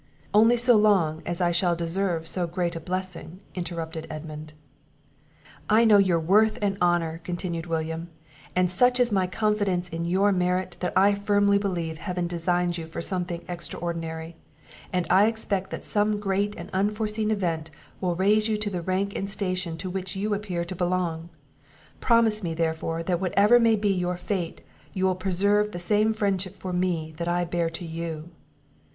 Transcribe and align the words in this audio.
"Only 0.33 0.57
so 0.57 0.77
long 0.77 1.21
as 1.27 1.41
I 1.41 1.51
shall 1.51 1.75
deserve 1.75 2.27
so 2.27 2.47
great 2.47 2.75
a 2.75 2.79
blessing," 2.79 3.39
interrupted 3.53 4.07
Edmund. 4.09 4.53
"I 5.69 5.85
know 5.85 5.99
your 5.99 6.19
worth 6.19 6.57
and 6.59 6.75
honour," 6.81 7.21
continued 7.23 7.67
William; 7.67 8.09
"and 8.55 8.71
such 8.71 8.99
is 8.99 9.11
my 9.11 9.27
confidence 9.27 9.89
in 9.89 10.05
your 10.05 10.31
merit, 10.31 10.77
that 10.79 10.93
I 10.97 11.13
firmly 11.13 11.59
believe 11.59 11.99
Heaven 11.99 12.25
designs 12.25 12.79
you 12.79 12.87
for 12.87 12.99
something 12.99 13.45
extraordinary; 13.47 14.37
and 14.91 15.05
I 15.11 15.27
expect 15.27 15.69
that 15.69 15.83
some 15.83 16.19
great 16.19 16.55
and 16.57 16.71
unforeseen 16.73 17.29
event 17.29 17.69
will 17.99 18.15
raise 18.15 18.49
you 18.49 18.57
to 18.57 18.71
the 18.71 18.81
rank 18.81 19.15
and 19.15 19.29
station 19.29 19.77
to 19.77 19.89
which 19.91 20.15
you 20.15 20.33
appear 20.33 20.65
to 20.65 20.75
belong: 20.75 21.29
Promise 21.99 22.41
me, 22.41 22.55
therefore, 22.55 23.03
that 23.03 23.21
whatever 23.21 23.59
may 23.59 23.75
be 23.75 23.93
your 23.93 24.17
fate 24.17 24.61
you 24.95 25.05
will 25.05 25.13
preserve 25.13 25.71
the 25.73 25.79
same 25.79 26.11
friendship 26.11 26.57
for 26.57 26.73
me 26.73 27.13
that 27.17 27.27
I 27.27 27.45
bear 27.45 27.69
to 27.69 27.85
you." 27.85 28.31